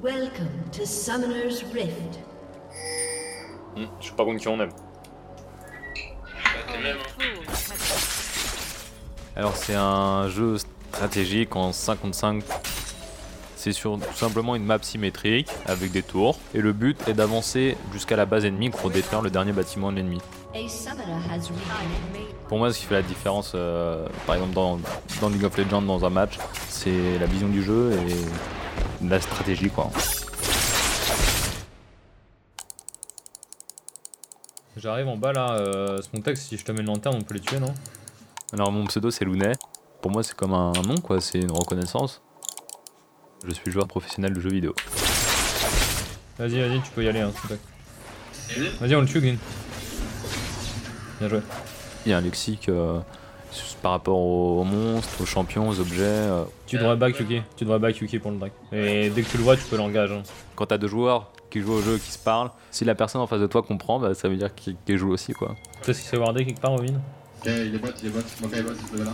[0.00, 2.20] Welcome to Summoner's Rift.
[3.74, 4.70] Hmm, je sais pas contre qui on aime.
[9.34, 10.58] Alors c'est un jeu
[10.92, 12.44] stratégique en 55.
[13.56, 16.38] C'est sur tout simplement une map symétrique avec des tours.
[16.54, 19.96] Et le but est d'avancer jusqu'à la base ennemie pour détruire le dernier bâtiment de
[19.96, 20.20] l'ennemi.
[22.46, 24.78] Pour moi, ce qui fait la différence, euh, par exemple dans,
[25.20, 26.38] dans League of Legends, dans un match,
[26.68, 28.14] c'est la vision du jeu et
[29.02, 29.90] la stratégie, quoi.
[34.76, 37.40] J'arrive en bas là, euh, Spontex, si je te mets une lanterne, on peut les
[37.40, 37.74] tuer, non?
[38.52, 39.52] Alors, mon pseudo, c'est Lounet.
[40.00, 42.22] Pour moi, c'est comme un nom, quoi, c'est une reconnaissance.
[43.44, 44.74] Je suis joueur professionnel de jeux vidéo.
[46.38, 47.60] Vas-y, vas-y, tu peux y aller, hein, Spontex.
[48.80, 49.36] Vas-y, on le tue, Glyn.
[51.18, 51.40] Bien joué.
[52.06, 53.00] Il y a un lexique euh,
[53.82, 56.02] par rapport aux monstres, aux champions, aux objets.
[56.04, 56.44] euh.
[56.66, 58.50] Tu devrais back Yuki, tu devrais back Yuki pour le drag.
[58.72, 60.14] Et dès que tu le vois, tu peux l'engager.
[60.14, 60.22] hein.
[60.56, 63.26] Quand t'as deux joueurs qui jouent au jeu, qui se parlent, si la personne en
[63.26, 65.54] face de toi comprend, bah, ça veut dire qu'il qu'il joue aussi quoi.
[65.80, 67.00] Tu sais si c'est wardé quelque part au mine
[67.40, 68.18] Ok, il est bot, il est bot.
[68.40, 69.12] Bon, ok, il est bot, là.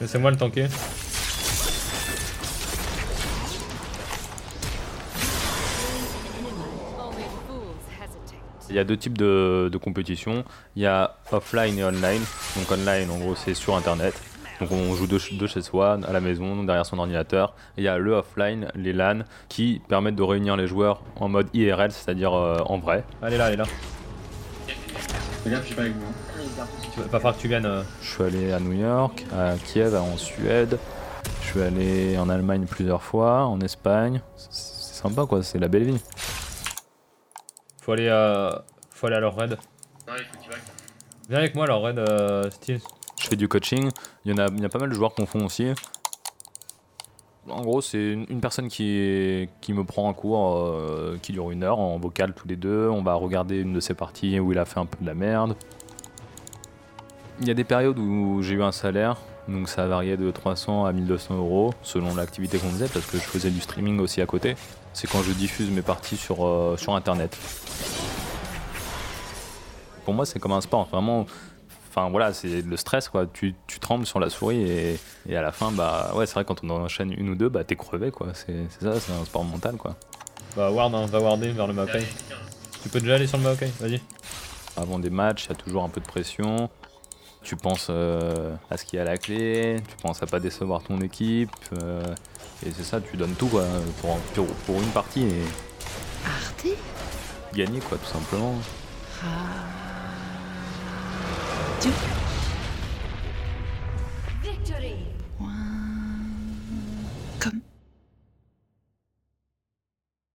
[0.00, 0.68] Laissez-moi le tanker.
[8.70, 10.44] Il y a deux types de, de compétition.
[10.76, 12.22] Il y a offline et online.
[12.56, 14.14] Donc online, en gros, c'est sur internet.
[14.60, 17.54] Donc on joue de, ch- de chez soi, à la maison, derrière son ordinateur.
[17.76, 21.28] Et il y a le offline, les LAN, qui permettent de réunir les joueurs en
[21.28, 23.02] mode IRL, c'est-à-dire euh, en vrai.
[23.22, 23.64] Elle est là, elle est là.
[25.42, 26.02] Fais gaffe, je suis pas avec vous.
[26.04, 26.66] hein.
[26.94, 27.64] Tu vas pas falloir que tu viennes.
[27.66, 27.82] euh.
[28.02, 30.78] Je suis allé à New York, à Kiev, en Suède.
[31.42, 34.20] Je suis allé en Allemagne plusieurs fois, en Espagne.
[34.36, 34.48] C'est
[35.00, 35.98] c'est sympa quoi, c'est la belle vie.
[37.90, 39.58] Faut aller à, faut aller à leur raid.
[41.28, 42.78] Viens avec moi leur raid euh, Steel.
[43.20, 43.90] Je fais du coaching,
[44.24, 45.72] il y, en a, il y a pas mal de joueurs qu'on font aussi.
[47.48, 51.50] En gros, c'est une, une personne qui, qui me prend un cours euh, qui dure
[51.50, 52.88] une heure en vocal tous les deux.
[52.88, 55.14] On va regarder une de ses parties où il a fait un peu de la
[55.14, 55.56] merde.
[57.40, 59.16] Il y a des périodes où j'ai eu un salaire,
[59.50, 63.22] donc ça variait de 300 à 1200 euros selon l'activité qu'on faisait, parce que je
[63.22, 64.56] faisais du streaming aussi à côté.
[64.92, 67.36] C'est quand je diffuse mes parties sur, euh, sur internet.
[70.04, 71.26] Pour moi, c'est comme un sport, vraiment.
[71.90, 73.26] Enfin voilà, c'est le stress quoi.
[73.26, 76.44] Tu, tu trembles sur la souris et, et à la fin, bah ouais, c'est vrai,
[76.44, 78.28] quand on en enchaîne une ou deux, bah t'es crevé quoi.
[78.32, 79.96] C'est c'est ça, c'est un sport mental quoi.
[80.56, 82.04] Bah, ward, hein, va warder vers le Maokai.
[82.82, 84.00] Tu peux déjà aller sur le Maokai, vas-y.
[84.76, 86.70] Avant des matchs, il y a toujours un peu de pression.
[87.42, 90.40] Tu penses euh, à ce qu'il y a à la clé, tu penses à pas
[90.40, 91.50] décevoir ton équipe.
[91.82, 92.02] euh,
[92.64, 93.64] et c'est ça, tu donnes tout quoi,
[94.00, 95.42] pour, pour, pour une partie et
[96.24, 96.66] Arte?
[97.54, 98.54] gagner quoi, tout simplement.
[104.42, 104.94] Victory!
[107.38, 107.60] Comme